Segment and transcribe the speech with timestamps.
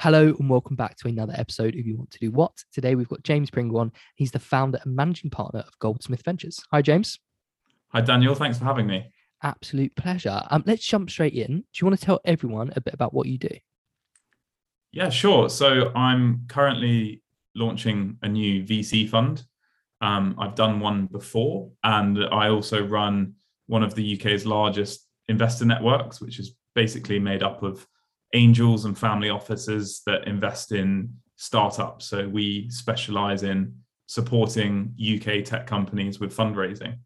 [0.00, 2.52] Hello and welcome back to another episode of You Want to Do What.
[2.72, 3.92] Today we've got James Pringle on.
[4.14, 6.58] He's the founder and managing partner of Goldsmith Ventures.
[6.72, 7.20] Hi, James.
[7.88, 8.34] Hi, Daniel.
[8.34, 9.12] Thanks for having me.
[9.42, 10.40] Absolute pleasure.
[10.48, 11.58] Um, let's jump straight in.
[11.58, 13.50] Do you want to tell everyone a bit about what you do?
[14.90, 15.50] Yeah, sure.
[15.50, 17.22] So I'm currently
[17.54, 19.44] launching a new VC fund.
[20.00, 23.34] Um, I've done one before, and I also run
[23.66, 27.86] one of the UK's largest investor networks, which is basically made up of
[28.32, 32.06] angels and family offices that invest in startups.
[32.06, 33.74] So we specialize in
[34.06, 36.98] supporting UK tech companies with fundraising.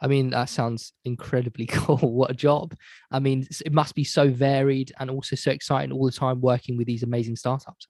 [0.00, 1.96] I mean, that sounds incredibly cool.
[1.96, 2.74] What a job.
[3.10, 6.76] I mean, it must be so varied and also so exciting all the time working
[6.76, 7.86] with these amazing startups.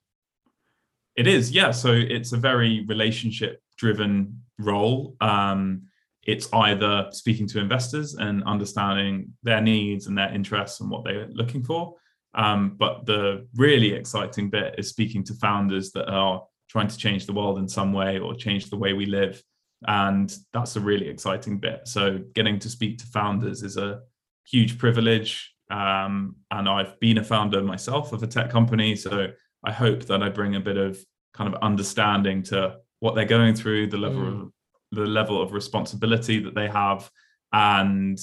[1.15, 1.71] It is, yeah.
[1.71, 5.15] So it's a very relationship driven role.
[5.21, 5.83] Um,
[6.23, 11.27] it's either speaking to investors and understanding their needs and their interests and what they're
[11.29, 11.95] looking for,
[12.35, 17.25] um, but the really exciting bit is speaking to founders that are trying to change
[17.25, 19.41] the world in some way or change the way we live.
[19.87, 21.87] And that's a really exciting bit.
[21.87, 24.01] So getting to speak to founders is a
[24.45, 25.53] huge privilege.
[25.71, 28.95] Um, and I've been a founder myself of a tech company.
[28.95, 29.27] So
[29.63, 30.99] I hope that I bring a bit of
[31.33, 34.41] kind of understanding to what they're going through, the level mm.
[34.41, 34.51] of
[34.91, 37.09] the level of responsibility that they have,
[37.51, 38.19] and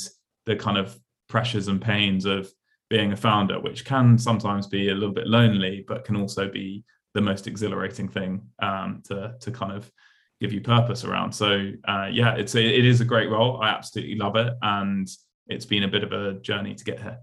[0.46, 2.50] the kind of pressures and pains of
[2.92, 6.84] being a founder, which can sometimes be a little bit lonely, but can also be
[7.14, 9.90] the most exhilarating thing um, to to kind of
[10.42, 11.32] give you purpose around.
[11.32, 13.62] So uh, yeah, it's a, it is a great role.
[13.62, 15.08] I absolutely love it, and
[15.48, 17.18] it's been a bit of a journey to get here.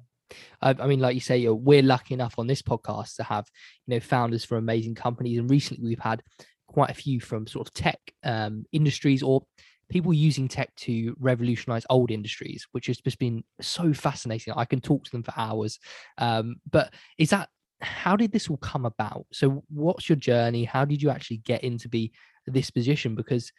[0.59, 3.45] I mean, like you say, we're lucky enough on this podcast to have
[3.85, 6.23] you know founders from amazing companies, and recently we've had
[6.67, 9.43] quite a few from sort of tech um, industries or
[9.89, 14.53] people using tech to revolutionize old industries, which has just been so fascinating.
[14.55, 15.79] I can talk to them for hours.
[16.17, 17.49] Um, but is that
[17.81, 19.25] how did this all come about?
[19.31, 20.63] So, what's your journey?
[20.63, 22.11] How did you actually get into be
[22.45, 23.15] this position?
[23.15, 23.51] Because,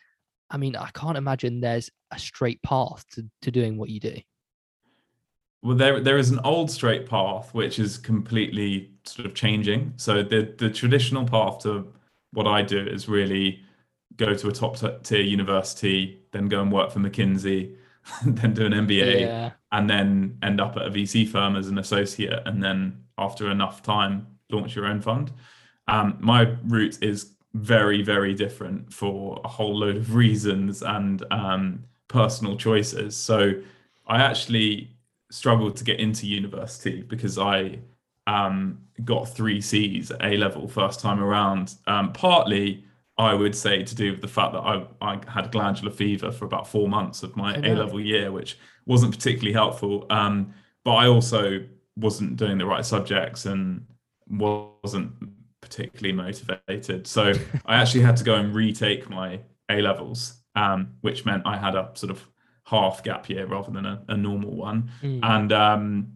[0.50, 4.16] I mean, I can't imagine there's a straight path to, to doing what you do.
[5.62, 9.94] Well, there there is an old straight path which is completely sort of changing.
[9.96, 11.92] So the the traditional path to
[12.32, 13.62] what I do is really
[14.20, 17.74] go to a top tier university, then go and work for McKinsey,
[18.24, 19.50] then do an MBA, yeah.
[19.72, 23.82] and then end up at a VC firm as an associate, and then after enough
[23.82, 25.32] time, launch your own fund.
[25.88, 31.84] Um, my route is very, very different for a whole load of reasons and um,
[32.08, 33.16] personal choices.
[33.16, 33.54] So
[34.06, 34.90] I actually
[35.30, 37.78] struggled to get into university because I
[38.26, 42.84] um, got three C's at A level first time around, um, partly
[43.20, 46.46] I would say to do with the fact that I, I had glandular fever for
[46.46, 50.06] about four months of my A level year, which wasn't particularly helpful.
[50.08, 50.54] Um,
[50.84, 51.62] but I also
[51.96, 53.86] wasn't doing the right subjects and
[54.26, 55.12] wasn't
[55.60, 57.06] particularly motivated.
[57.06, 57.34] So
[57.66, 61.74] I actually had to go and retake my A levels, um, which meant I had
[61.74, 62.26] a sort of
[62.64, 64.90] half gap year rather than a, a normal one.
[65.02, 65.20] Mm.
[65.22, 66.12] And um,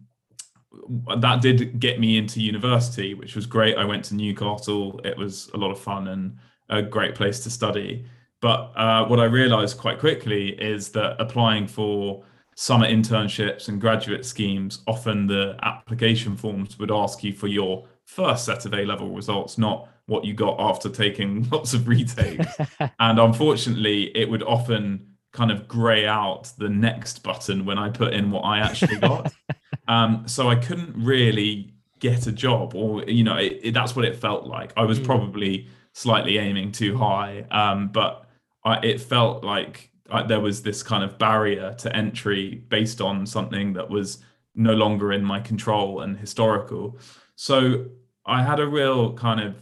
[1.17, 3.77] that did get me into university, which was great.
[3.77, 4.99] I went to Newcastle.
[5.03, 6.37] It was a lot of fun and
[6.69, 8.05] a great place to study.
[8.41, 12.23] But uh, what I realized quite quickly is that applying for
[12.55, 18.45] summer internships and graduate schemes, often the application forms would ask you for your first
[18.45, 22.47] set of A level results, not what you got after taking lots of retakes.
[22.99, 28.13] and unfortunately, it would often kind of grey out the next button when I put
[28.13, 29.33] in what I actually got.
[29.87, 34.05] um, so I couldn't really get a job, or, you know, it, it, that's what
[34.05, 34.71] it felt like.
[34.77, 35.05] I was mm.
[35.05, 37.45] probably slightly aiming too high.
[37.49, 38.25] Um, but
[38.65, 43.25] I, it felt like I, there was this kind of barrier to entry based on
[43.25, 44.19] something that was
[44.53, 46.99] no longer in my control and historical.
[47.35, 47.85] So
[48.25, 49.55] I had a real kind of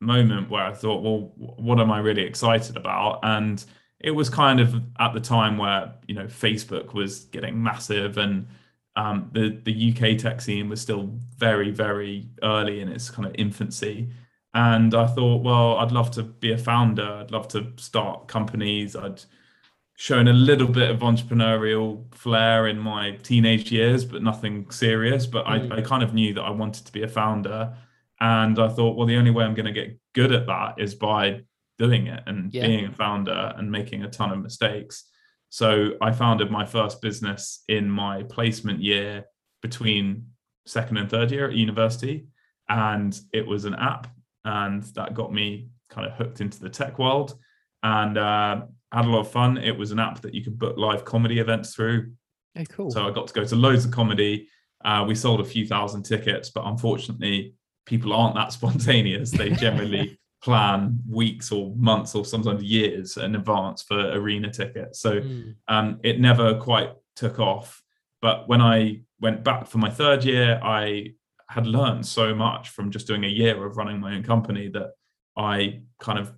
[0.00, 3.20] moment where I thought, well, what am I really excited about?
[3.22, 3.62] And
[4.00, 8.46] it was kind of at the time where you know Facebook was getting massive and
[8.96, 13.34] um, the the UK tech scene was still very very early in its kind of
[13.38, 14.08] infancy.
[14.54, 17.02] And I thought, well, I'd love to be a founder.
[17.02, 18.94] I'd love to start companies.
[18.94, 19.20] I'd
[19.96, 25.26] shown a little bit of entrepreneurial flair in my teenage years, but nothing serious.
[25.26, 25.72] But mm.
[25.72, 27.76] I, I kind of knew that I wanted to be a founder.
[28.20, 30.94] And I thought, well, the only way I'm going to get good at that is
[30.94, 31.42] by
[31.78, 32.66] doing it and yeah.
[32.66, 35.04] being a founder and making a ton of mistakes.
[35.48, 39.24] So I founded my first business in my placement year
[39.62, 40.28] between
[40.64, 42.28] second and third year at university.
[42.68, 44.06] And it was an app
[44.44, 47.36] and that got me kind of hooked into the tech world
[47.82, 48.62] and uh,
[48.92, 49.58] had a lot of fun.
[49.58, 52.12] It was an app that you could book live comedy events through.
[52.56, 52.90] Oh, cool.
[52.90, 54.48] So I got to go to loads of comedy.
[54.84, 57.54] Uh, we sold a few thousand tickets, but unfortunately,
[57.86, 59.30] people aren't that spontaneous.
[59.30, 65.00] They generally plan weeks or months or sometimes years in advance for arena tickets.
[65.00, 65.54] So mm.
[65.68, 67.82] um, it never quite took off.
[68.20, 71.14] But when I went back for my third year, I
[71.48, 74.92] had learned so much from just doing a year of running my own company that
[75.36, 76.32] I kind of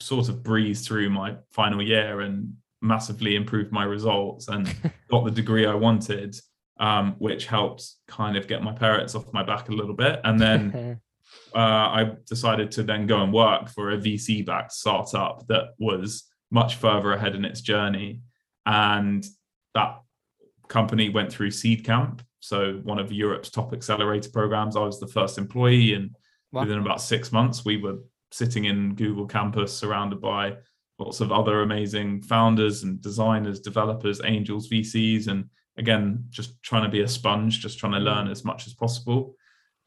[0.00, 4.72] sort of breezed through my final year and massively improved my results and
[5.10, 6.38] got the degree I wanted,
[6.78, 10.20] um, which helped kind of get my parents off my back a little bit.
[10.24, 11.00] And then
[11.54, 16.24] uh, I decided to then go and work for a VC backed startup that was
[16.50, 18.22] much further ahead in its journey.
[18.66, 19.26] And
[19.74, 20.00] that
[20.68, 24.76] company went through Seedcamp, so one of Europe's top accelerator programs.
[24.76, 26.14] I was the first employee, and
[26.52, 26.62] wow.
[26.62, 27.98] within about six months, we were
[28.30, 30.56] sitting in Google campus surrounded by
[30.98, 35.44] lots of other amazing founders and designers, developers, angels, VCs, and
[35.76, 39.34] again, just trying to be a sponge, just trying to learn as much as possible.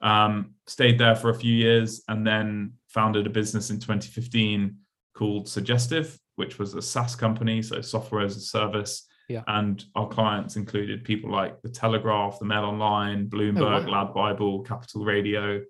[0.02, 4.78] Um, stayed there for a few years and then founded a business in 2015
[5.14, 9.08] called Suggestive, which was a SaaS company, so software as a service.
[9.30, 9.44] Yeah.
[9.48, 14.04] And our clients included people like the Telegraph, the Mail Online, Bloomberg, oh, wow.
[14.04, 15.62] Lad Bible, Capital Radio,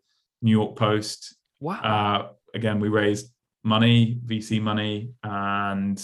[0.41, 1.35] New York Post.
[1.59, 1.81] Wow.
[1.81, 3.31] Uh, again, we raised
[3.63, 6.01] money, VC money, and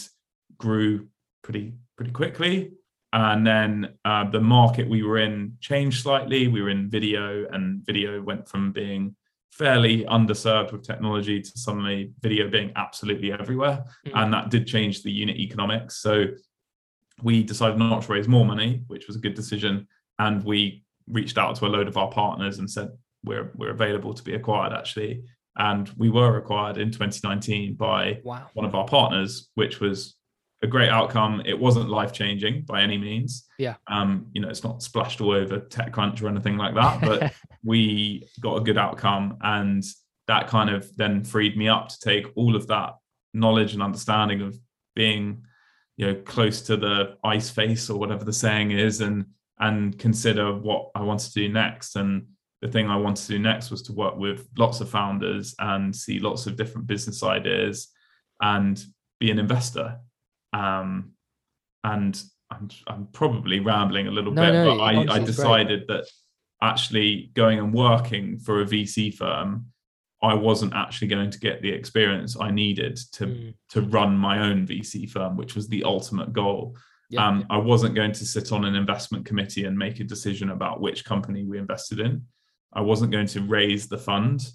[0.57, 1.07] grew
[1.43, 2.73] pretty pretty quickly.
[3.13, 6.47] And then uh, the market we were in changed slightly.
[6.47, 9.15] We were in video, and video went from being
[9.51, 13.83] fairly underserved with technology to suddenly video being absolutely everywhere.
[14.05, 14.17] Mm-hmm.
[14.17, 15.97] And that did change the unit economics.
[15.97, 16.25] So
[17.23, 19.87] we decided not to raise more money, which was a good decision.
[20.19, 22.89] And we reached out to a load of our partners and said,
[23.23, 25.23] we're, we're available to be acquired actually.
[25.57, 28.47] And we were acquired in 2019 by wow.
[28.53, 30.15] one of our partners, which was
[30.63, 31.41] a great outcome.
[31.45, 33.45] It wasn't life changing by any means.
[33.57, 33.75] Yeah.
[33.87, 38.27] Um, you know, it's not splashed all over TechCrunch or anything like that, but we
[38.39, 39.37] got a good outcome.
[39.41, 39.83] And
[40.27, 42.93] that kind of then freed me up to take all of that
[43.33, 44.57] knowledge and understanding of
[44.95, 45.43] being,
[45.97, 49.25] you know, close to the ice face or whatever the saying is and
[49.59, 51.95] and consider what I wanted to do next.
[51.95, 52.27] And
[52.61, 55.95] the thing I wanted to do next was to work with lots of founders and
[55.95, 57.87] see lots of different business ideas
[58.41, 58.83] and
[59.19, 59.97] be an investor.
[60.53, 61.13] Um,
[61.83, 62.21] and
[62.51, 66.01] I'm, I'm probably rambling a little no, bit, no, but I, I decided great.
[66.01, 66.07] that
[66.61, 69.67] actually going and working for a VC firm,
[70.21, 73.53] I wasn't actually going to get the experience I needed to mm.
[73.69, 76.75] to run my own VC firm, which was the ultimate goal.
[77.09, 77.45] Yeah, um.
[77.49, 81.05] I wasn't going to sit on an investment committee and make a decision about which
[81.05, 82.23] company we invested in.
[82.73, 84.45] I wasn't going to raise the fund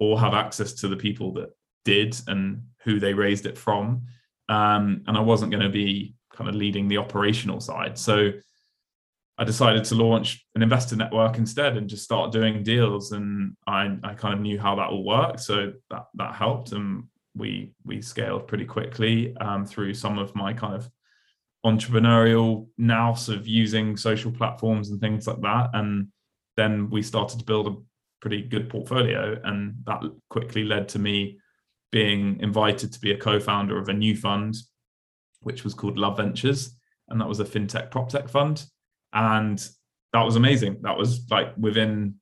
[0.00, 1.50] or have access to the people that
[1.84, 4.02] did and who they raised it from.
[4.48, 7.98] Um, and I wasn't going to be kind of leading the operational side.
[7.98, 8.30] So
[9.38, 13.12] I decided to launch an investor network instead and just start doing deals.
[13.12, 15.40] And I, I kind of knew how that all worked.
[15.40, 16.72] So that, that helped.
[16.72, 17.04] And
[17.36, 20.90] we, we scaled pretty quickly um, through some of my kind of
[21.64, 25.70] entrepreneurial nous of using social platforms and things like that.
[25.72, 26.08] And
[26.56, 27.76] then we started to build a
[28.20, 29.40] pretty good portfolio.
[29.44, 31.38] And that quickly led to me
[31.92, 34.56] being invited to be a co founder of a new fund,
[35.42, 36.76] which was called Love Ventures.
[37.08, 38.66] And that was a fintech prop tech fund.
[39.12, 39.58] And
[40.12, 40.78] that was amazing.
[40.82, 42.14] That was like within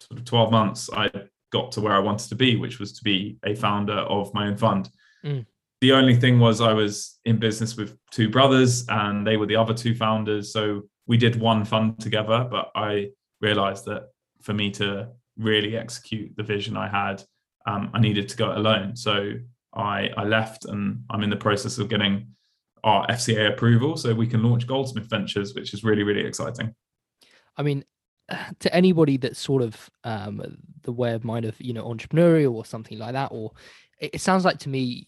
[0.00, 1.10] sort of 12 months, I
[1.52, 4.46] got to where I wanted to be, which was to be a founder of my
[4.46, 4.90] own fund.
[5.24, 5.46] Mm.
[5.80, 9.56] The only thing was I was in business with two brothers and they were the
[9.56, 10.52] other two founders.
[10.52, 13.10] So we did one fund together, but I
[13.40, 14.08] realized that
[14.42, 17.22] for me to really execute the vision I had,
[17.66, 18.96] um, I needed to go alone.
[18.96, 19.34] So
[19.74, 22.34] I, I left and I'm in the process of getting
[22.84, 26.74] our FCA approval so we can launch Goldsmith Ventures, which is really, really exciting.
[27.56, 27.84] I mean,
[28.60, 30.42] to anybody that's sort of um,
[30.82, 33.52] the way of mind of, you know, entrepreneurial or something like that, or
[34.00, 35.06] it sounds like to me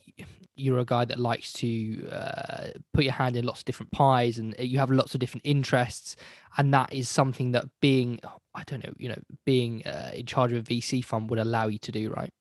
[0.57, 4.39] you're a guy that likes to uh, put your hand in lots of different pies
[4.39, 6.17] and you have lots of different interests
[6.59, 8.21] and that is something that being
[8.55, 11.67] i don't know you know being uh, in charge of a vc fund would allow
[11.67, 12.33] you to do right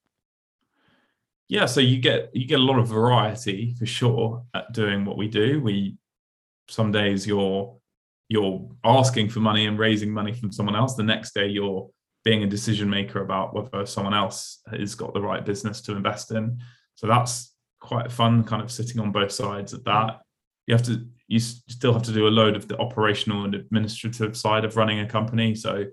[1.50, 5.18] yeah so you get you get a lot of variety for sure at doing what
[5.18, 5.60] we do.
[5.62, 5.98] We
[6.70, 7.76] some days you're
[8.30, 10.96] you're asking for money and raising money from someone else.
[10.96, 11.90] The next day you're
[12.24, 16.32] being a decision maker about whether someone else has got the right business to invest
[16.32, 16.60] in.
[16.94, 20.20] So that's quite fun kind of sitting on both sides of that.
[20.68, 24.38] You have to you still have to do a load of the operational and administrative
[24.38, 25.56] side of running a company.
[25.56, 25.86] So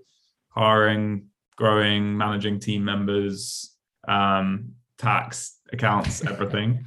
[0.50, 3.74] hiring growing managing team members
[4.06, 6.84] um, tax accounts everything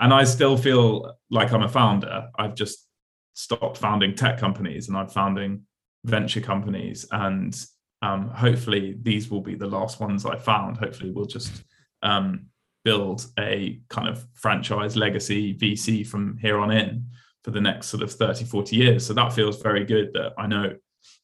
[0.00, 2.86] and i still feel like i'm a founder i've just
[3.34, 5.62] stopped founding tech companies and i'm founding
[6.04, 7.66] venture companies and
[8.02, 10.76] um, hopefully these will be the last ones I found.
[10.76, 11.62] Hopefully we'll just
[12.02, 12.46] um,
[12.84, 17.06] build a kind of franchise legacy VC from here on in
[17.44, 19.06] for the next sort of 30, 40 years.
[19.06, 20.74] So that feels very good that I know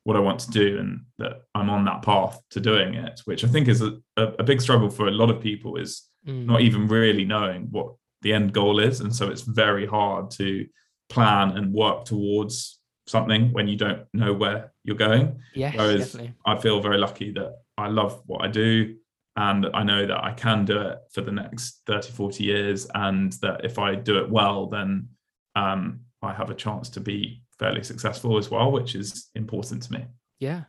[0.04, 3.44] what I want to do and that I'm on that path to doing it, which
[3.44, 6.46] I think is a, a big struggle for a lot of people is mm.
[6.46, 9.00] not even really knowing what the end goal is.
[9.00, 10.66] And so it's very hard to
[11.08, 15.40] plan and work towards something when you don't know where you're going.
[15.54, 16.34] Yes, Whereas definitely.
[16.44, 18.96] I feel very lucky that I love what I do
[19.36, 22.88] and I know that I can do it for the next 30, 40 years.
[22.94, 25.08] And that if I do it well, then
[25.54, 29.92] um, I have a chance to be fairly successful as well, which is important to
[29.92, 30.06] me.
[30.40, 30.64] Yeah.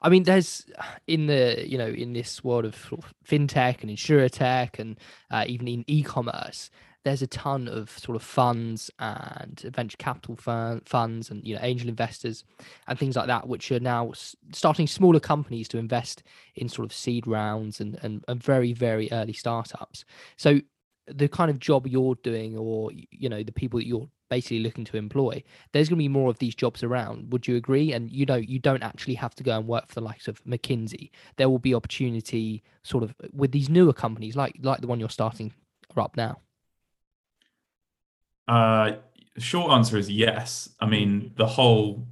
[0.00, 0.66] I mean, there's
[1.06, 2.76] in the you know in this world of,
[3.26, 4.98] fintech and insure tech and
[5.30, 6.70] uh, even in e-commerce,
[7.04, 10.36] there's a ton of sort of funds and venture capital
[10.84, 12.44] funds and you know angel investors
[12.86, 14.12] and things like that which are now
[14.52, 16.22] starting smaller companies to invest
[16.54, 20.04] in sort of seed rounds and, and, and very very early startups.
[20.36, 20.60] So
[21.08, 24.84] the kind of job you're doing or you know the people that you're basically looking
[24.84, 28.10] to employ there's going to be more of these jobs around would you agree and
[28.10, 31.10] you know you don't actually have to go and work for the likes of mckinsey
[31.36, 35.18] there will be opportunity sort of with these newer companies like like the one you're
[35.20, 35.52] starting
[35.96, 36.38] up now
[38.48, 38.92] uh,
[39.38, 40.68] short answer is yes.
[40.80, 41.34] I mean, mm-hmm.
[41.36, 42.06] the whole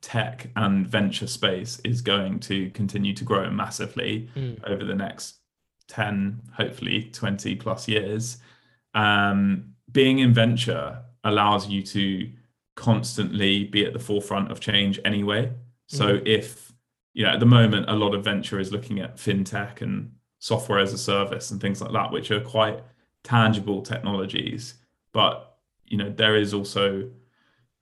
[0.00, 4.58] tech and venture space is going to continue to grow massively mm.
[4.64, 5.36] over the next
[5.88, 8.38] 10, hopefully 20 plus years.
[8.94, 12.30] Um, being in venture allows you to
[12.74, 15.52] constantly be at the forefront of change anyway.
[15.86, 16.26] So mm.
[16.26, 16.72] if,
[17.14, 20.78] you know, at the moment, a lot of venture is looking at fintech and software
[20.78, 22.80] as a service and things like that, which are quite
[23.24, 24.74] tangible technologies.
[25.12, 25.48] But
[25.88, 27.08] you know there is also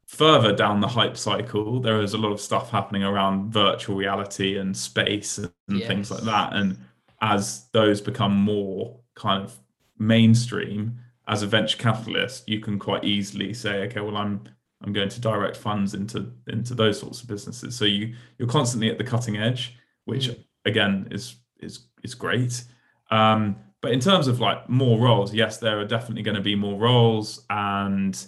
[0.07, 4.57] further down the hype cycle there is a lot of stuff happening around virtual reality
[4.59, 5.89] and space and, yes.
[5.89, 6.79] things like that and
[7.21, 9.59] as those become more kind of
[9.99, 14.43] mainstream as a venture capitalist you can quite easily say okay well i'm
[14.83, 18.91] i'm going to direct funds into into those sorts of businesses so you you're constantly
[18.91, 20.45] at the cutting edge which mm.
[20.65, 22.65] again is is is great
[23.11, 26.57] um, but in terms of like more roles, yes, there are definitely going to be
[26.57, 28.27] more roles, and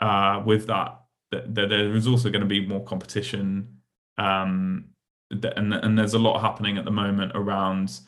[0.00, 1.00] uh, with that,
[1.32, 3.78] th- there is also going to be more competition.
[4.18, 4.86] Um,
[5.30, 8.00] and, and there's a lot happening at the moment around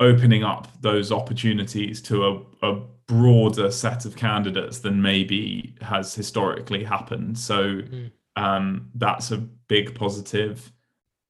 [0.00, 2.26] opening up those opportunities to
[2.62, 7.38] a, a broader set of candidates than maybe has historically happened.
[7.38, 8.10] So mm.
[8.36, 10.72] um, that's a big positive.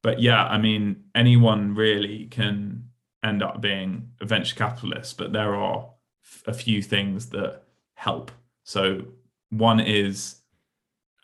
[0.02, 2.90] But yeah, I mean, anyone really can
[3.24, 5.90] end up being a venture capitalist, but there are
[6.46, 7.62] a few things that
[7.94, 8.30] help.
[8.64, 9.06] So
[9.50, 10.36] one is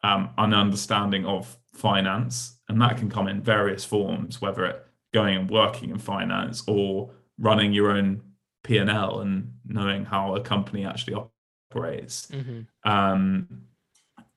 [0.02, 5.36] um, an understanding of finance, and that can come in various forms, whether it going
[5.36, 8.22] and working in finance or running your own
[8.62, 12.26] P and knowing how a company actually operates.
[12.26, 12.90] Mm-hmm.
[12.90, 13.62] Um,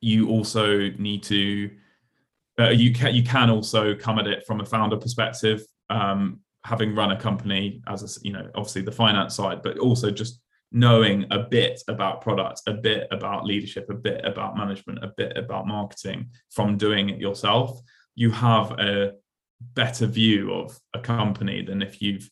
[0.01, 1.71] you also need to
[2.59, 5.63] uh, you can you can also come at it from a founder perspective.
[5.89, 10.09] Um, having run a company as a, you know obviously the finance side but also
[10.09, 10.39] just
[10.71, 15.37] knowing a bit about product a bit about leadership a bit about management a bit
[15.37, 17.79] about marketing from doing it yourself
[18.15, 19.11] you have a
[19.75, 22.29] better view of a company than if you've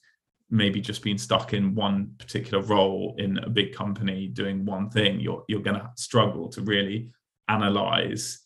[0.51, 5.19] maybe just being stuck in one particular role in a big company doing one thing
[5.19, 7.09] you're you're going to struggle to really
[7.47, 8.39] analyze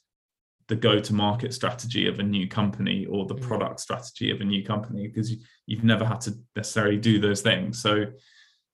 [0.67, 3.41] the go to market strategy of a new company or the mm.
[3.41, 7.41] product strategy of a new company because you, have never had to necessarily do those
[7.41, 8.05] things so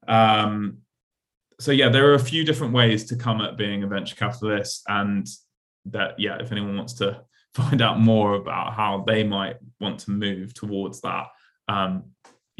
[0.07, 0.77] um
[1.59, 4.83] so yeah there are a few different ways to come at being a venture capitalist
[4.87, 5.27] and
[5.85, 7.21] that yeah if anyone wants to
[7.53, 11.27] find out more about how they might want to move towards that
[11.67, 12.03] um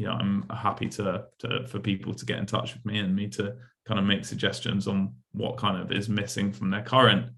[0.02, 3.16] you know i'm happy to, to for people to get in touch with me and
[3.16, 3.56] me to
[3.86, 7.30] kind of make suggestions on what kind of is missing from their current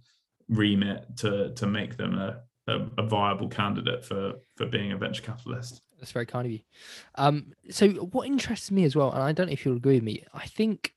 [0.47, 5.21] remit to to make them a, a, a, viable candidate for for being a venture
[5.21, 5.81] capitalist.
[5.99, 6.59] That's very kind of you.
[7.15, 10.03] Um, so what interests me as well, and I don't know if you'll agree with
[10.03, 10.93] me, I think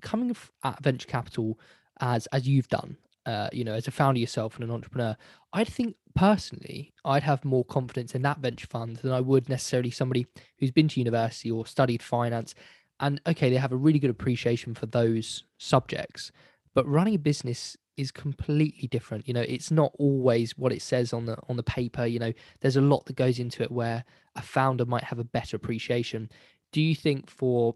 [0.00, 1.58] coming at venture capital
[2.00, 5.16] as as you've done, uh, you know, as a founder yourself and an entrepreneur,
[5.52, 9.90] I think personally I'd have more confidence in that venture fund than I would necessarily
[9.90, 10.26] somebody
[10.58, 12.54] who's been to university or studied finance.
[13.00, 16.30] And okay, they have a really good appreciation for those subjects,
[16.74, 19.28] but running a business is completely different.
[19.28, 22.06] You know it's not always what it says on the on the paper.
[22.06, 25.24] You know there's a lot that goes into it where a founder might have a
[25.24, 26.30] better appreciation.
[26.72, 27.74] Do you think for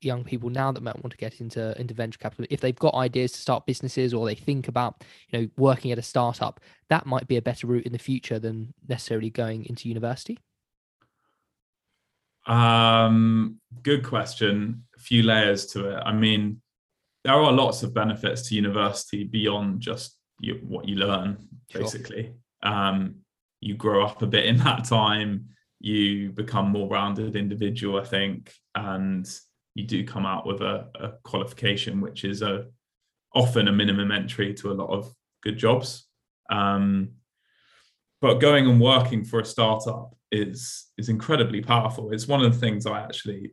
[0.00, 2.94] young people now that might want to get into into venture capital if they've got
[2.94, 6.60] ideas to start businesses or they think about you know working at a startup
[6.90, 10.38] that might be a better route in the future than necessarily going into university
[12.46, 14.84] Um, good question.
[14.96, 16.02] A few layers to it.
[16.04, 16.60] I mean,
[17.24, 22.32] there are lots of benefits to university beyond just you, what you learn, basically.
[22.62, 22.72] Sure.
[22.72, 23.16] Um,
[23.60, 25.48] you grow up a bit in that time.
[25.80, 29.28] You become more rounded individual, I think, and
[29.76, 32.64] you do come out with a, a qualification, which is a
[33.34, 36.06] often a minimum entry to a lot of good jobs.
[36.50, 37.10] Um,
[38.22, 42.10] but going and working for a startup is is incredibly powerful.
[42.10, 43.52] It's one of the things I actually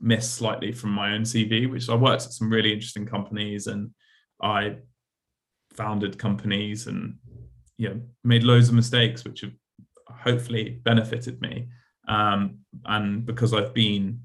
[0.00, 3.90] miss slightly from my own CV, which I worked at some really interesting companies and
[4.42, 4.76] I
[5.74, 7.18] founded companies and
[7.76, 9.52] you know made loads of mistakes, which have
[10.08, 11.68] hopefully benefited me.
[12.08, 14.20] Um, and because I've been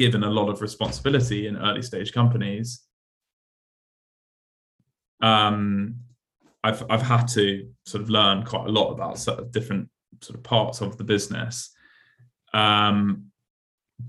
[0.00, 2.82] given a lot of responsibility in early stage companies,
[5.22, 5.96] um,
[6.64, 9.90] I've I've had to sort of learn quite a lot about sort of different
[10.22, 11.70] sort of parts of the business.
[12.54, 13.26] Um,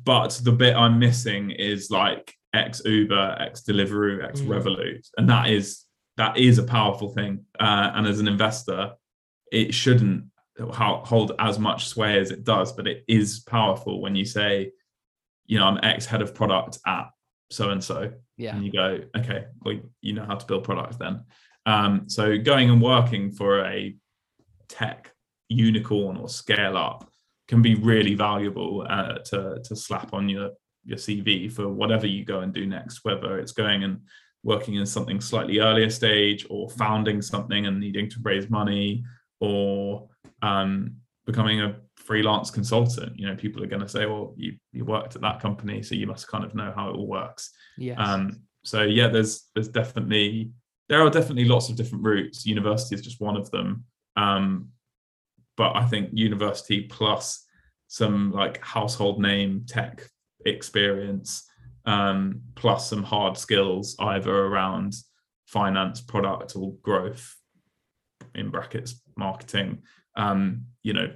[0.05, 4.47] but the bit I'm missing is like ex Uber, ex Deliveroo, X mm.
[4.47, 7.45] Revolut, and that is that is a powerful thing.
[7.59, 8.93] Uh, and as an investor,
[9.51, 10.23] it shouldn't
[10.59, 14.71] hold as much sway as it does, but it is powerful when you say,
[15.51, 17.09] you know, I'm ex head of product at
[17.51, 20.95] so and so, yeah, and you go, okay, well, you know how to build products
[20.95, 21.25] then.
[21.65, 23.93] Um, so going and working for a
[24.69, 25.11] tech
[25.49, 27.11] unicorn or scale up
[27.49, 30.51] can be really valuable uh, to to slap on your
[30.85, 33.99] your CV for whatever you go and do next, whether it's going and
[34.43, 39.03] working in something slightly earlier stage or founding something and needing to raise money
[39.41, 40.07] or
[40.41, 41.75] um, becoming a
[42.11, 43.17] freelance consultant.
[43.17, 45.95] You know, people are going to say, "Well, you you worked at that company, so
[45.95, 47.93] you must kind of know how it all works." Yeah.
[47.93, 50.51] Um, so yeah, there's there's definitely
[50.89, 52.45] there are definitely lots of different routes.
[52.45, 53.85] University is just one of them.
[54.17, 54.67] Um,
[55.55, 57.45] but I think university plus
[57.87, 60.05] some like household name tech
[60.45, 61.49] experience,
[61.85, 64.95] um, plus some hard skills either around
[65.45, 67.37] finance, product, or growth
[68.35, 69.83] in brackets marketing.
[70.17, 71.07] Um, you know,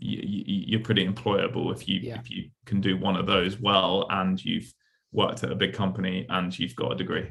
[0.00, 2.18] you, are pretty employable if you yeah.
[2.18, 4.72] if you can do one of those well and you've
[5.12, 7.30] worked at a big company and you've got a degree.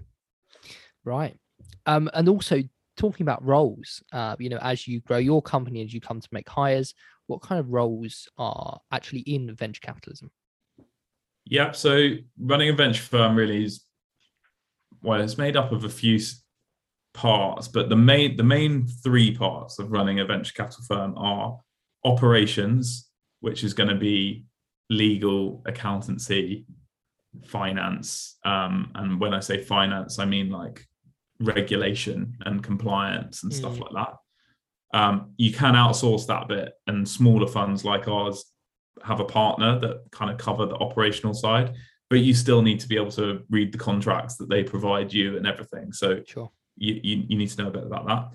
[1.04, 1.36] Right.
[1.86, 2.62] Um, and also
[2.98, 6.28] talking about roles, uh, you know, as you grow your company, as you come to
[6.32, 6.94] make hires,
[7.28, 10.30] what kind of roles are actually in venture capitalism?
[11.46, 13.84] Yeah, so running a venture firm really is
[15.02, 16.20] well, it's made up of a few
[17.14, 21.58] parts, but the main the main three parts of running a venture capital firm are
[22.04, 23.10] operations,
[23.42, 24.46] which is going to be
[24.90, 26.66] legal, accountancy,
[27.46, 30.86] finance, um, and when I say finance, I mean like
[31.40, 33.56] regulation and compliance and mm.
[33.56, 34.14] stuff like that.
[34.92, 38.46] Um, you can outsource that bit, and smaller funds like ours
[39.04, 41.76] have a partner that kind of cover the operational side,
[42.10, 45.38] but you still need to be able to read the contracts that they provide you
[45.38, 45.94] and everything.
[45.94, 46.52] So sure.
[46.78, 48.34] you, you, you need to know a bit about that.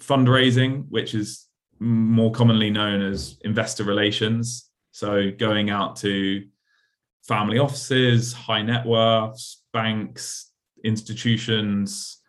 [0.00, 1.46] Fundraising, which is
[1.78, 4.70] more commonly known as investor relations.
[4.92, 6.44] So going out to
[7.26, 10.52] family offices, high net worths, banks,
[10.84, 12.20] institutions,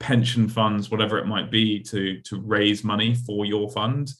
[0.00, 4.12] pension funds, whatever it might be, to to raise money for your fund.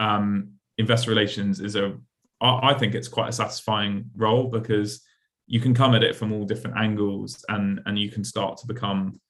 [0.00, 1.96] Um, investor relations is a,
[2.40, 5.02] I think it's quite a satisfying role because
[5.46, 8.66] you can come at it from all different angles, and and you can start to
[8.66, 9.20] become,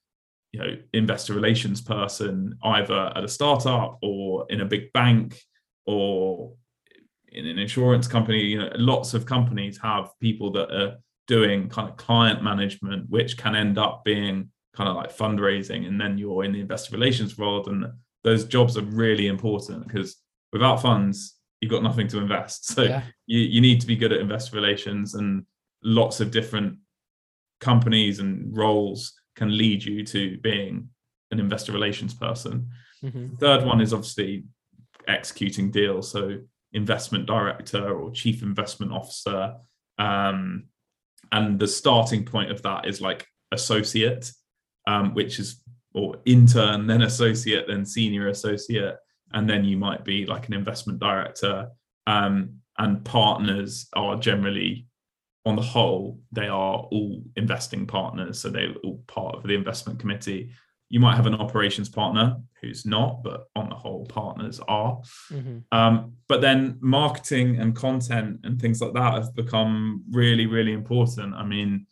[0.53, 5.41] you know, investor relations person either at a startup or in a big bank
[5.87, 6.53] or
[7.29, 8.41] in an insurance company.
[8.41, 13.35] You know, lots of companies have people that are doing kind of client management, which
[13.35, 17.37] can end up being kind of like fundraising, and then you're in the investor relations
[17.37, 17.85] world, and
[18.23, 20.17] those jobs are really important because
[20.51, 22.69] without funds, you've got nothing to invest.
[22.75, 23.01] So yeah.
[23.25, 25.47] you, you need to be good at investor relations, and
[25.83, 26.77] lots of different
[27.59, 30.89] companies and roles can lead you to being
[31.31, 32.69] an investor relations person.
[33.03, 33.35] Mm-hmm.
[33.35, 34.45] Third one is obviously
[35.07, 36.11] executing deals.
[36.11, 36.39] So
[36.73, 39.55] investment director or chief investment officer.
[39.97, 40.65] Um,
[41.31, 44.31] and the starting point of that is like associate,
[44.87, 45.61] um, which is
[45.93, 48.95] or intern, then associate, then senior associate,
[49.31, 51.69] and then you might be like an investment director.
[52.07, 54.87] Um, and partners are generally,
[55.45, 59.99] on the whole, they are all investing partners, so they're all part of the investment
[59.99, 60.51] committee.
[60.89, 65.01] You might have an operations partner who's not, but on the whole, partners are.
[65.31, 65.57] Mm-hmm.
[65.71, 71.33] Um, but then marketing and content and things like that have become really, really important.
[71.33, 71.87] I mean,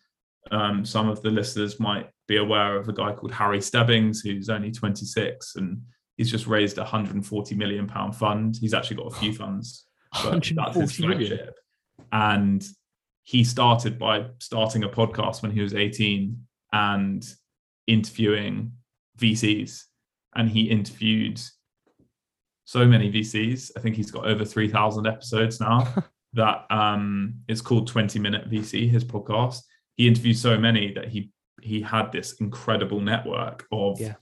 [0.51, 4.49] um, some of the listeners might be aware of a guy called Harry Stebbings, who's
[4.49, 5.81] only 26 and
[6.15, 8.57] he's just raised a 140 million pound fund.
[8.59, 11.27] He's actually got a few funds but that's his 140 million.
[11.27, 11.59] flagship.
[12.11, 12.67] And
[13.31, 16.37] he started by starting a podcast when he was 18
[16.73, 17.25] and
[17.87, 18.73] interviewing
[19.17, 19.83] VCs.
[20.35, 21.39] And he interviewed
[22.65, 23.71] so many VCs.
[23.77, 25.87] I think he's got over 3,000 episodes now.
[26.33, 29.59] that um, it's called 20 Minute VC, his podcast.
[29.95, 34.15] He interviewed so many that he he had this incredible network of Yeah.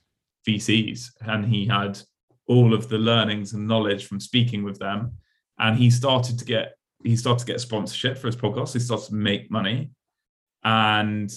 [0.48, 2.00] VCs, and he had
[2.46, 5.14] all of the learnings and knowledge from speaking with them.
[5.58, 8.74] And he started to get he started to get sponsorship for his podcast.
[8.74, 9.92] He started to make money,
[10.64, 11.32] and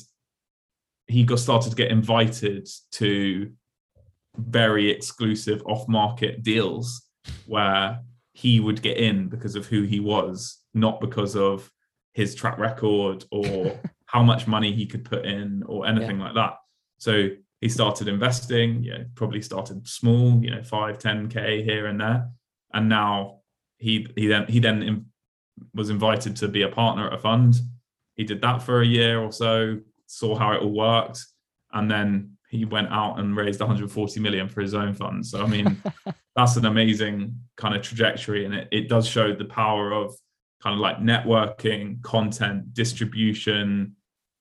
[1.07, 3.53] he got started to get invited to
[4.37, 7.03] very exclusive off-market deals
[7.47, 8.01] where
[8.33, 11.71] he would get in because of who he was, not because of
[12.15, 16.55] his track record or how much money he could put in or anything like that.
[16.99, 17.29] So
[17.61, 22.29] he started investing, you know, probably started small, you know, five, 10K here and there.
[22.73, 23.41] And now
[23.79, 25.07] he he then he then
[25.75, 27.57] was invited to be a partner at a fund.
[28.15, 31.25] He did that for a year or so, saw how it all worked,
[31.73, 35.25] and then he went out and raised 140 million for his own fund.
[35.27, 35.83] So I mean,
[36.37, 40.15] that's an amazing kind of trajectory, and it, it does show the power of
[40.63, 43.97] kind of like networking, content, distribution,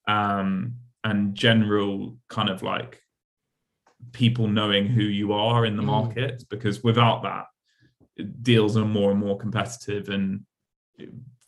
[0.06, 3.00] um, and general kind of like
[4.12, 5.86] people knowing who you are in the Mm.
[5.86, 6.44] market.
[6.50, 7.46] Because without that,
[8.42, 10.44] deals are more and more competitive, and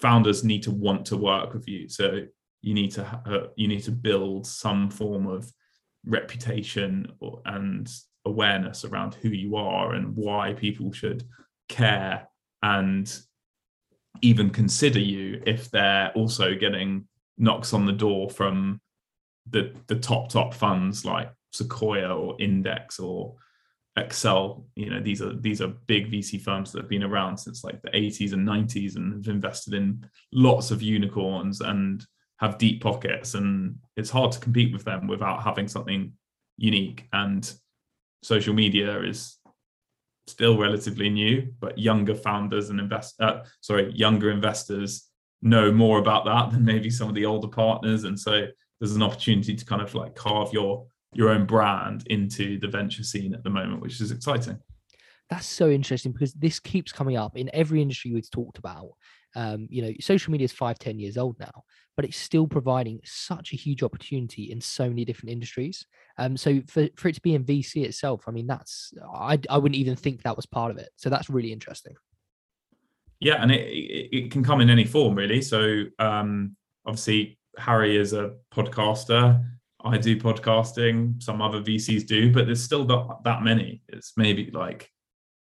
[0.00, 1.88] founders need to want to work with you.
[1.88, 2.22] So
[2.62, 5.50] you need to uh, you need to build some form of
[6.06, 7.90] reputation or, and
[8.24, 11.24] awareness around who you are and why people should
[11.68, 12.26] care
[12.62, 13.20] and
[14.22, 18.80] even consider you if they're also getting knocks on the door from
[19.50, 23.34] the the top top funds like Sequoia or Index or
[23.98, 24.64] Accel.
[24.74, 27.80] You know, these are these are big VC firms that have been around since like
[27.82, 32.04] the 80s and 90s and have invested in lots of unicorns and
[32.38, 33.34] have deep pockets.
[33.34, 36.12] And it's hard to compete with them without having something
[36.56, 37.06] unique.
[37.12, 37.50] And
[38.22, 39.38] social media is
[40.26, 45.08] still relatively new, but younger founders and invest uh, sorry, younger investors
[45.42, 48.04] know more about that than maybe some of the older partners.
[48.04, 48.46] And so
[48.80, 53.04] there's an opportunity to kind of like carve your your own brand into the venture
[53.04, 54.58] scene at the moment, which is exciting.
[55.30, 58.90] That's so interesting because this keeps coming up in every industry we've talked about.
[59.36, 61.64] Um, you know, social media is five, 10 years old now,
[61.96, 65.86] but it's still providing such a huge opportunity in so many different industries.
[66.18, 69.58] Um, so for, for it to be in VC itself, I mean, that's I, I
[69.58, 70.90] wouldn't even think that was part of it.
[70.96, 71.94] So that's really interesting.
[73.18, 75.40] Yeah, and it, it, it can come in any form really.
[75.40, 79.42] So um, obviously Harry is a podcaster.
[79.84, 81.22] I do podcasting.
[81.22, 83.82] Some other VCs do, but there's still not that many.
[83.88, 84.90] It's maybe like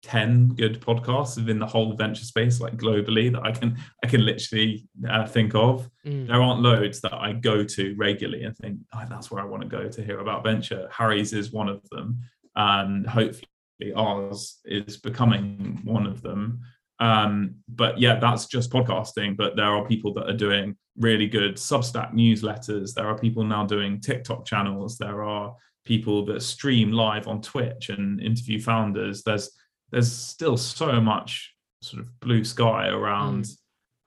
[0.03, 4.23] 10 good podcasts within the whole venture space like globally that i can i can
[4.23, 6.27] literally uh, think of Mm.
[6.27, 9.63] there aren't loads that i go to regularly and think oh, that's where i want
[9.63, 12.21] to go to hear about venture harry's is one of them
[12.55, 13.47] and hopefully
[13.95, 16.61] ours is becoming one of them
[16.99, 21.55] um, but yeah that's just podcasting but there are people that are doing really good
[21.57, 22.93] substack newsletters.
[22.93, 24.97] There are people now doing tiktok channels.
[24.97, 25.55] There are
[25.85, 29.23] people that stream live on twitch and interview founders.
[29.23, 29.51] There's
[29.91, 33.57] there's still so much sort of blue sky around Mm.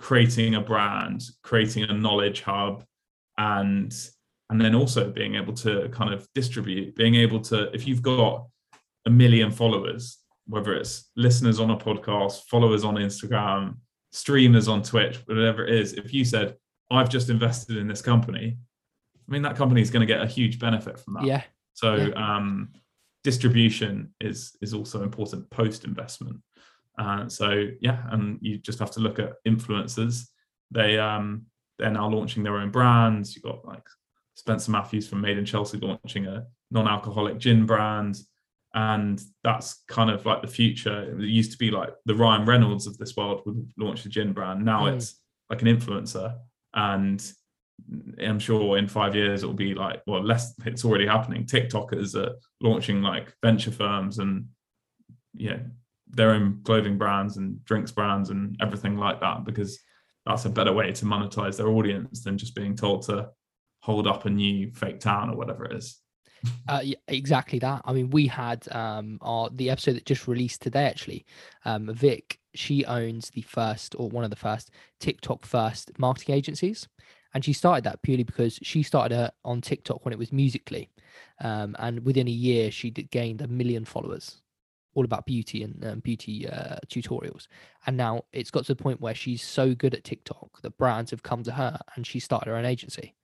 [0.01, 2.85] creating a brand, creating a knowledge hub,
[3.39, 3.93] and
[4.51, 8.47] and then also being able to kind of distribute, being able to if you've got
[9.07, 10.19] a million followers,
[10.51, 13.77] whether it's listeners on a podcast, followers on Instagram,
[14.13, 16.57] streamers on Twitch, whatever it is, if you said
[16.91, 18.59] I've just invested in this company,
[19.29, 21.25] I mean that company is going to get a huge benefit from that.
[21.25, 21.43] Yeah.
[21.75, 22.37] So Yeah.
[22.37, 22.73] um,
[23.23, 26.39] distribution is is also important post investment.
[26.99, 30.27] Uh, so yeah, and you just have to look at influencers.
[30.71, 31.47] They um,
[31.79, 33.35] they're now launching their own brands.
[33.35, 33.87] You've got like
[34.35, 38.19] Spencer Matthews from Made in Chelsea launching a non-alcoholic gin brand,
[38.75, 41.13] and that's kind of like the future.
[41.21, 44.33] It used to be like the Ryan Reynolds of this world would launch a gin
[44.33, 44.65] brand.
[44.65, 44.97] Now Mm.
[44.97, 46.37] it's like an influencer,
[46.75, 47.33] and
[48.23, 50.55] I'm sure in five years it'll be like well less.
[50.67, 51.45] It's already happening.
[51.47, 54.47] TikTokers are launching like venture firms and
[55.35, 55.59] yeah
[56.13, 59.79] their own clothing brands and drinks brands and everything like that because
[60.27, 63.29] that's a better way to monetize their audience than just being told to
[63.83, 66.00] hold up a new fake town or whatever it is.
[66.69, 67.83] Uh, yeah, exactly that.
[67.85, 70.85] I mean, we had um, our the episode that just released today.
[70.85, 71.27] Actually,
[71.65, 76.89] um, Vic, she owns the first or one of the first TikTok first marketing agencies,
[77.35, 80.89] and she started that purely because she started uh, on TikTok when it was Musical.ly,
[81.41, 84.41] um, and within a year she gained a million followers.
[84.95, 87.47] all about beauty and um, beauty uh, tutorials.
[87.87, 91.11] And now it's got to the point where she's so good at TikTok that brands
[91.13, 93.15] have come to her and she started her own agency.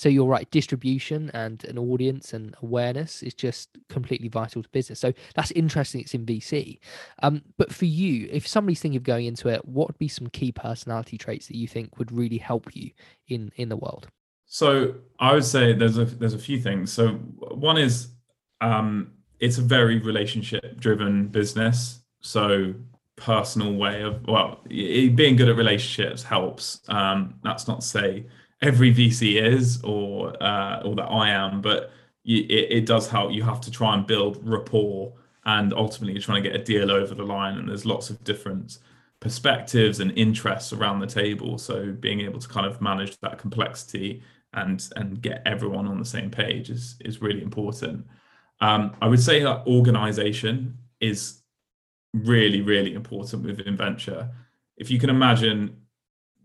[0.00, 4.98] So you're right, distribution and an audience and awareness is just completely vital to business.
[4.98, 6.00] So that's interesting.
[6.00, 6.78] It's in VC.
[7.22, 10.28] Um, but for you, if somebody's thinking of going into it, what would be some
[10.28, 12.92] key personality traits that you think would really help you
[13.28, 14.08] in in the world?
[14.46, 16.90] So I would say there's a there's a few things.
[16.90, 18.08] So one is
[18.62, 22.00] um, it's a very relationship driven business.
[22.22, 22.72] So
[23.16, 28.24] personal way of well being good at relationships helps um, that's not to say
[28.62, 31.90] every VC is or uh, or that I am, but
[32.24, 33.32] it, it does help.
[33.32, 35.12] You have to try and build rapport,
[35.44, 37.58] and ultimately you're trying to get a deal over the line.
[37.58, 38.78] And there's lots of different
[39.20, 41.58] perspectives and interests around the table.
[41.58, 44.22] So being able to kind of manage that complexity
[44.54, 48.06] and and get everyone on the same page is is really important.
[48.60, 51.42] Um, I would say that organization is
[52.12, 54.28] really really important within venture.
[54.76, 55.76] If you can imagine,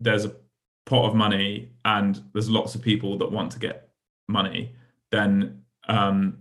[0.00, 0.36] there's a
[0.86, 3.90] pot of money and there's lots of people that want to get
[4.28, 4.74] money,
[5.10, 6.38] then um,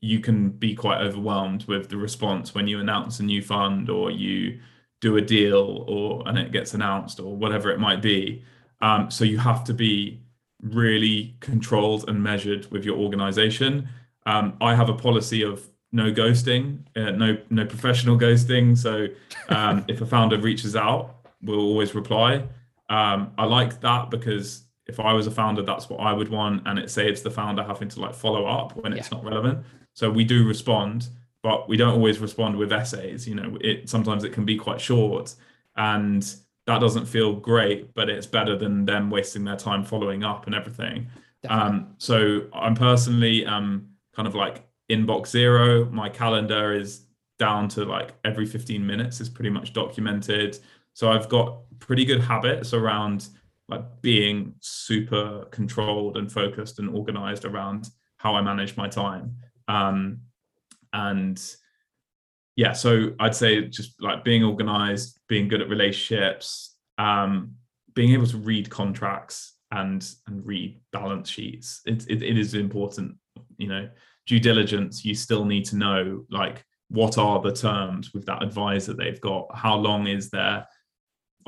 [0.00, 4.10] you can be quite overwhelmed with the response when you announce a new fund or
[4.10, 4.58] you
[5.00, 8.42] do a deal or and it gets announced or whatever it might be.
[8.80, 10.22] Um, so you have to be
[10.62, 13.88] really controlled and measured with your organization.
[14.26, 18.76] Um, I have a policy of no ghosting, uh, no no professional ghosting.
[18.76, 19.08] So
[19.48, 22.44] um, if a founder reaches out, we'll always reply.
[22.88, 26.66] Um, I like that because if I was a founder, that's what I would want,
[26.66, 29.18] and it saves the founder having to like follow up when it's yeah.
[29.18, 29.64] not relevant.
[29.94, 31.08] So we do respond,
[31.42, 33.28] but we don't always respond with essays.
[33.28, 35.34] You know, it sometimes it can be quite short,
[35.76, 36.22] and
[36.66, 40.54] that doesn't feel great, but it's better than them wasting their time following up and
[40.54, 41.08] everything.
[41.48, 45.84] Um, so I'm personally um kind of like inbox zero.
[45.86, 47.02] My calendar is
[47.38, 50.58] down to like every 15 minutes is pretty much documented.
[50.98, 53.28] So I've got pretty good habits around
[53.68, 59.36] like being super controlled and focused and organized around how I manage my time.
[59.68, 60.22] Um,
[60.92, 61.40] and
[62.56, 67.52] yeah, so I'd say just like being organized, being good at relationships, um,
[67.94, 71.80] being able to read contracts and and read balance sheets.
[71.86, 73.14] It, it, it is important,
[73.56, 73.88] you know,
[74.26, 75.04] due diligence.
[75.04, 79.46] You still need to know like what are the terms with that advisor they've got.
[79.54, 80.66] How long is their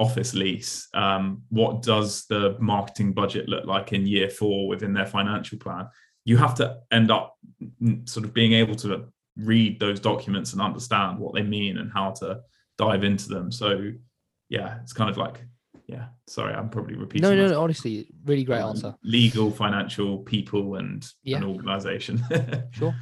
[0.00, 0.88] office lease?
[0.94, 5.88] Um, what does the marketing budget look like in year four within their financial plan?
[6.24, 7.36] You have to end up
[8.06, 12.10] sort of being able to read those documents and understand what they mean and how
[12.12, 12.40] to
[12.78, 13.52] dive into them.
[13.52, 13.92] So,
[14.48, 15.44] yeah, it's kind of like,
[15.86, 17.28] yeah, sorry, I'm probably repeating.
[17.28, 18.94] No, no, no, honestly, really great um, answer.
[19.02, 21.38] Legal, financial, people, and yeah.
[21.38, 22.22] an organization.
[22.70, 22.94] sure.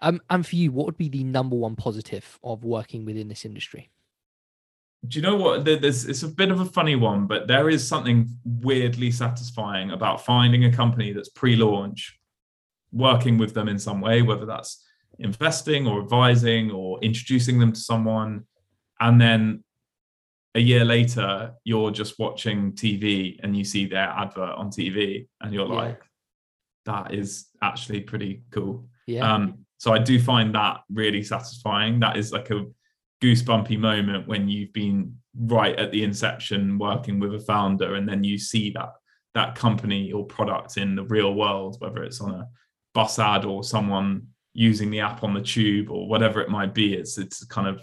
[0.00, 3.44] Um, and for you, what would be the number one positive of working within this
[3.44, 3.90] industry?
[5.06, 5.64] Do you know what?
[5.64, 10.24] There's it's a bit of a funny one, but there is something weirdly satisfying about
[10.24, 12.18] finding a company that's pre-launch,
[12.92, 14.84] working with them in some way, whether that's
[15.18, 18.44] investing or advising or introducing them to someone,
[19.00, 19.64] and then
[20.54, 25.52] a year later you're just watching TV and you see their advert on TV and
[25.52, 26.00] you're like,
[26.84, 28.86] that is actually pretty cool.
[29.06, 29.32] Yeah.
[29.32, 32.00] Um, so I do find that really satisfying.
[32.00, 32.66] That is like a
[33.22, 38.24] goosebumpy moment when you've been right at the inception working with a founder and then
[38.24, 38.90] you see that
[39.34, 42.48] that company or product in the real world whether it's on a
[42.92, 46.94] bus ad or someone using the app on the tube or whatever it might be
[46.94, 47.80] it's it's kind of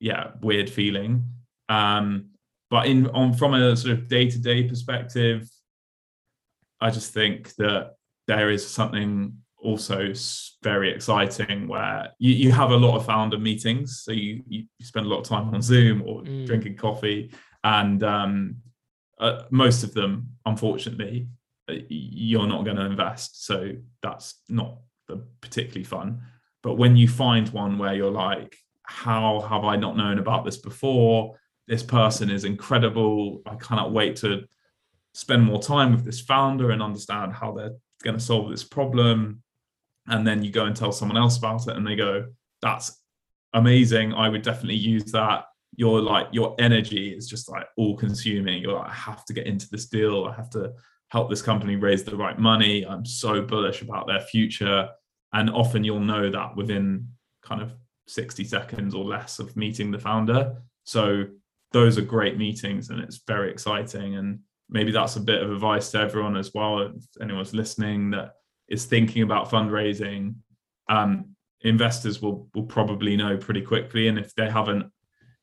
[0.00, 1.24] yeah weird feeling.
[1.68, 2.30] Um
[2.70, 5.48] but in on from a sort of day-to-day perspective
[6.80, 7.92] i just think that
[8.26, 10.12] there is something also
[10.62, 14.02] very exciting where you, you have a lot of founder meetings.
[14.04, 16.46] So you, you spend a lot of time on zoom or mm.
[16.46, 17.32] drinking coffee
[17.64, 18.56] and um,
[19.18, 21.28] uh, most of them unfortunately
[21.68, 23.44] uh, you're not going to invest.
[23.44, 24.78] So that's not
[25.40, 26.22] particularly fun.
[26.62, 28.56] But when you find one where you're like
[28.88, 31.36] how have i not known about this before?
[31.66, 33.42] This person is incredible.
[33.44, 34.44] I cannot wait to
[35.12, 37.74] spend more time with this founder and understand how they're
[38.04, 39.42] going to solve this problem
[40.08, 42.26] and then you go and tell someone else about it and they go
[42.62, 43.00] that's
[43.54, 44.12] amazing.
[44.14, 45.44] I would definitely use that.
[45.76, 49.46] Your like your energy is just like all consuming you're like i have to get
[49.46, 50.24] into this deal.
[50.24, 50.72] I have to
[51.10, 52.86] help this company raise the right money.
[52.86, 54.88] I'm so bullish about their future.
[55.32, 57.08] And often you'll know that within
[57.42, 57.74] kind of
[58.08, 60.56] 60 seconds or less of meeting the founder.
[60.84, 61.24] So
[61.72, 64.16] those are great meetings and it's very exciting.
[64.16, 64.40] And
[64.70, 68.35] maybe that's a bit of advice to everyone as well if anyone's listening that
[68.68, 70.34] is thinking about fundraising,
[70.88, 74.90] um, investors will will probably know pretty quickly, and if they haven't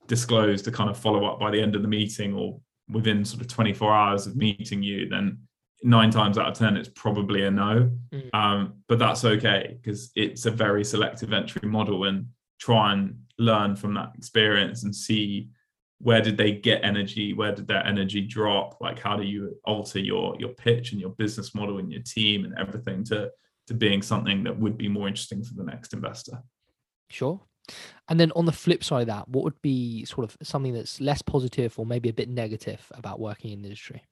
[0.07, 2.59] disclosed to kind of follow up by the end of the meeting or
[2.89, 5.37] within sort of 24 hours of meeting you, then
[5.83, 7.91] nine times out of ten it's probably a no.
[8.13, 8.29] Mm.
[8.33, 12.27] Um, but that's okay because it's a very selective entry model, and
[12.59, 15.49] try and learn from that experience and see
[16.03, 19.99] where did they get energy where did their energy drop like how do you alter
[19.99, 23.29] your your pitch and your business model and your team and everything to
[23.67, 26.37] to being something that would be more interesting for the next investor
[27.09, 27.39] sure
[28.09, 30.99] and then on the flip side of that what would be sort of something that's
[30.99, 34.03] less positive or maybe a bit negative about working in the industry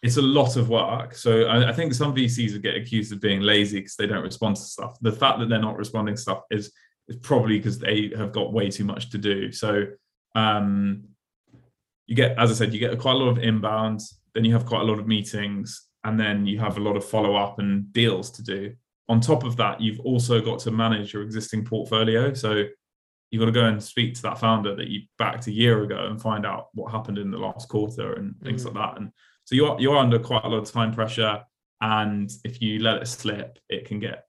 [0.00, 1.12] it's a lot of work.
[1.14, 4.22] So I, I, think some VCs would get accused of being lazy because they don't
[4.22, 4.96] respond to stuff.
[5.00, 6.70] The fact that they're not responding to stuff is
[7.08, 9.50] is probably because they have got way too much to do.
[9.50, 9.86] So
[10.34, 11.04] um,
[12.06, 14.00] you get, as I said, you get quite a lot of inbound,
[14.34, 17.04] then you have quite a lot of meetings, and then you have a lot of
[17.04, 18.72] follow up and deals to do.
[19.08, 22.34] On top of that, you've also got to manage your existing portfolio.
[22.34, 22.64] So
[23.30, 26.06] you've got to go and speak to that founder that you backed a year ago
[26.06, 28.66] and find out what happened in the last quarter and things mm.
[28.66, 29.00] like that.
[29.00, 29.10] And
[29.44, 31.42] so you're you're under quite a lot of time pressure.
[31.80, 34.24] And if you let it slip, it can get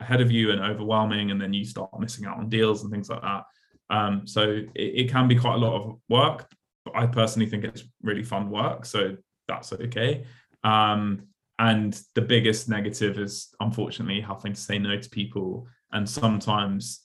[0.00, 3.08] ahead of you and overwhelming, and then you start missing out on deals and things
[3.08, 3.44] like that.
[3.92, 6.48] Um, so it, it, can be quite a lot of work.
[6.86, 10.24] But I personally think it's really fun work, so that's okay.
[10.64, 11.28] Um,
[11.58, 17.02] and the biggest negative is unfortunately having to say no to people, and sometimes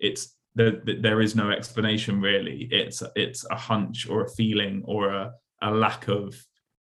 [0.00, 2.68] it's there, there is no explanation really.
[2.70, 6.34] It's it's a hunch or a feeling or a, a lack of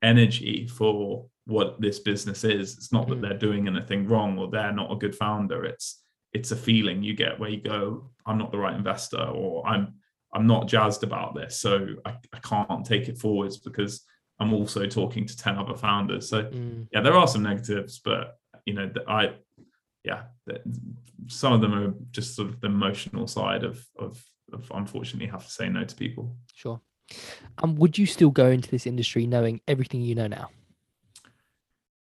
[0.03, 2.77] energy for what this business is.
[2.77, 3.21] It's not that mm.
[3.21, 5.65] they're doing anything wrong or they're not a good founder.
[5.65, 6.03] It's
[6.37, 9.95] it's a feeling you get where you go, I'm not the right investor, or I'm
[10.33, 14.05] I'm not jazzed about this, so I, I can't take it forwards because
[14.39, 16.29] I'm also talking to 10 other founders.
[16.29, 16.87] So mm.
[16.91, 19.33] yeah, there are some negatives, but you know, I
[20.03, 20.23] yeah,
[21.27, 24.23] some of them are just sort of the emotional side of of
[24.53, 26.35] of unfortunately have to say no to people.
[26.53, 26.79] Sure.
[27.63, 30.49] And um, would you still go into this industry knowing everything you know now?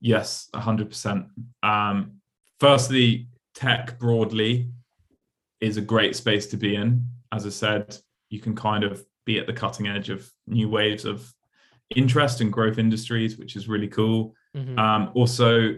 [0.00, 1.28] Yes, 100%.
[1.62, 2.20] Um,
[2.58, 4.70] firstly, tech broadly
[5.60, 7.06] is a great space to be in.
[7.32, 7.96] As I said,
[8.30, 11.32] you can kind of be at the cutting edge of new waves of
[11.94, 14.34] interest and growth industries, which is really cool.
[14.56, 14.78] Mm-hmm.
[14.78, 15.76] Um, also,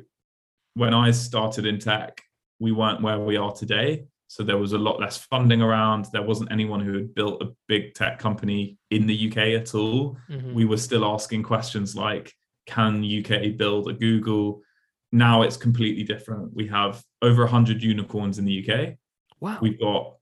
[0.74, 2.22] when I started in tech,
[2.58, 4.06] we weren't where we are today.
[4.28, 6.06] So there was a lot less funding around.
[6.12, 10.16] There wasn't anyone who had built a big tech company in the UK at all.
[10.28, 10.54] Mm-hmm.
[10.54, 12.32] We were still asking questions like,
[12.66, 14.62] can UK build a Google?
[15.12, 16.54] Now it's completely different.
[16.54, 18.94] We have over 100 unicorns in the UK.
[19.40, 19.58] Wow.
[19.60, 20.16] We've got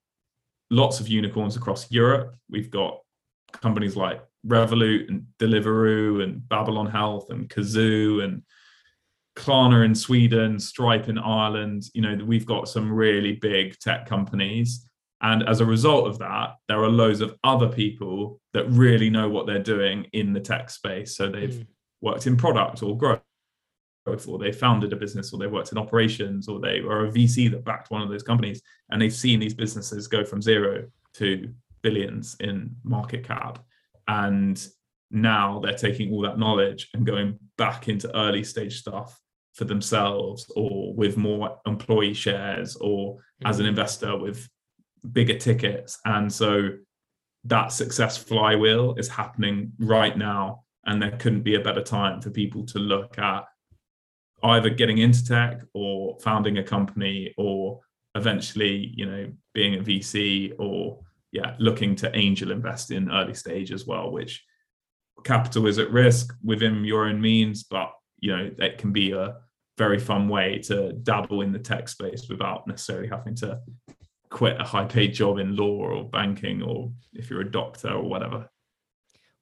[0.70, 2.34] lots of unicorns across Europe.
[2.50, 2.98] We've got
[3.52, 8.42] companies like Revolut and Deliveroo and Babylon Health and Cazoo and
[9.36, 11.84] Klarna in Sweden, Stripe in Ireland.
[11.94, 14.88] You know, we've got some really big tech companies.
[15.20, 19.28] And as a result of that, there are loads of other people that really know
[19.28, 21.16] what they're doing in the tech space.
[21.16, 21.66] So they've mm
[22.02, 23.22] worked in product or growth
[24.06, 27.50] or they founded a business or they worked in operations or they were a VC
[27.50, 28.60] that backed one of those companies
[28.90, 33.64] and they've seen these businesses go from zero to billions in market cap
[34.08, 34.66] and
[35.10, 39.20] now they're taking all that knowledge and going back into early stage stuff
[39.54, 43.46] for themselves or with more employee shares or mm-hmm.
[43.46, 44.48] as an investor with
[45.12, 46.70] bigger tickets and so
[47.44, 52.30] that success flywheel is happening right now and there couldn't be a better time for
[52.30, 53.44] people to look at
[54.44, 57.80] either getting into tech or founding a company or
[58.14, 60.98] eventually you know being a vc or
[61.30, 64.44] yeah looking to angel invest in early stage as well which
[65.24, 69.36] capital is at risk within your own means but you know that can be a
[69.78, 73.58] very fun way to dabble in the tech space without necessarily having to
[74.28, 78.02] quit a high paid job in law or banking or if you're a doctor or
[78.02, 78.48] whatever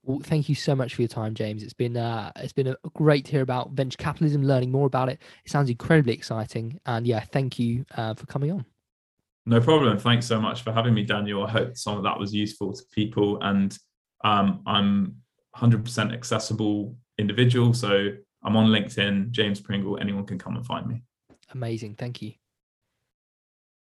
[0.03, 1.63] well, thank you so much for your time, James.
[1.63, 5.09] It's been uh, it's been a great to hear about venture capitalism, learning more about
[5.09, 5.21] it.
[5.45, 8.65] It sounds incredibly exciting, and yeah, thank you uh, for coming on.
[9.47, 9.99] No problem.
[9.99, 11.45] Thanks so much for having me, Daniel.
[11.45, 13.77] I hope some of that was useful to people, and
[14.25, 15.17] um, I'm
[15.57, 18.11] 100% accessible individual, so
[18.44, 19.98] I'm on LinkedIn, James Pringle.
[20.01, 21.03] Anyone can come and find me.
[21.53, 21.96] Amazing.
[21.96, 22.33] Thank you.